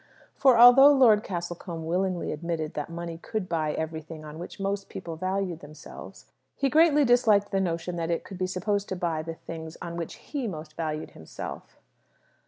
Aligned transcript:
For, 0.33 0.57
although 0.57 0.91
Lord 0.91 1.23
Castlecombe 1.23 1.85
willingly 1.85 2.31
admitted 2.31 2.73
that 2.73 2.89
money 2.89 3.19
could 3.19 3.47
buy 3.47 3.73
everything 3.73 4.25
on 4.25 4.39
which 4.39 4.59
most 4.59 4.89
people 4.89 5.15
valued 5.15 5.59
themselves, 5.59 6.25
he 6.55 6.69
greatly 6.71 7.05
disliked 7.05 7.51
the 7.51 7.61
notion 7.61 7.97
that 7.97 8.09
it 8.09 8.23
could 8.23 8.39
be 8.39 8.47
supposed 8.47 8.89
to 8.89 8.95
buy 8.95 9.21
the 9.21 9.35
things 9.35 9.77
on 9.79 9.97
which 9.97 10.15
he 10.15 10.47
most 10.47 10.73
valued 10.75 11.11
himself. 11.11 11.77